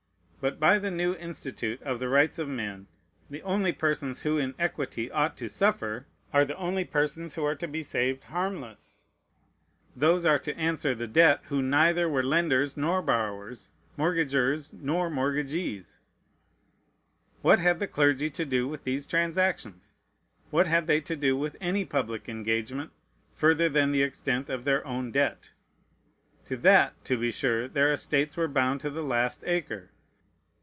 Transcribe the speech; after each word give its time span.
But 0.43 0.59
by 0.59 0.79
the 0.79 0.89
new 0.89 1.13
institute 1.17 1.83
of 1.83 1.99
the 1.99 2.09
rights 2.09 2.39
of 2.39 2.47
men, 2.47 2.87
the 3.29 3.43
only 3.43 3.71
persons 3.71 4.23
who 4.23 4.39
in 4.39 4.55
equity 4.57 5.11
ought 5.11 5.37
to 5.37 5.47
suffer 5.47 6.07
are 6.33 6.43
the 6.45 6.57
only 6.57 6.83
persons 6.83 7.35
who 7.35 7.43
are 7.45 7.53
to 7.53 7.67
be 7.67 7.83
saved 7.83 8.23
harmless: 8.23 9.05
those 9.95 10.25
are 10.25 10.39
to 10.39 10.57
answer 10.57 10.95
the 10.95 11.05
debt 11.05 11.41
who 11.49 11.61
neither 11.61 12.09
were 12.09 12.23
lenders 12.23 12.75
nor 12.75 13.03
borrowers, 13.03 13.69
mortgagers 13.95 14.73
nor 14.73 15.11
mortgagees. 15.11 15.99
What 17.43 17.59
had 17.59 17.77
the 17.79 17.85
clergy 17.87 18.31
to 18.31 18.43
do 18.43 18.67
with 18.67 18.83
these 18.83 19.05
transactions? 19.05 19.99
What 20.49 20.65
had 20.65 20.87
they 20.87 21.01
to 21.01 21.15
do 21.15 21.37
with 21.37 21.55
any 21.61 21.85
public 21.85 22.27
engagement 22.27 22.89
further 23.35 23.69
than 23.69 23.91
the 23.91 24.01
extent 24.01 24.49
of 24.49 24.63
their 24.65 24.83
own 24.87 25.11
debt? 25.11 25.51
To 26.47 26.57
that, 26.57 27.05
to 27.05 27.15
be 27.15 27.29
sure, 27.29 27.67
their 27.67 27.91
estates 27.93 28.35
were 28.35 28.47
bound 28.47 28.81
to 28.81 28.89
the 28.89 29.03
last 29.03 29.43
acre. 29.45 29.89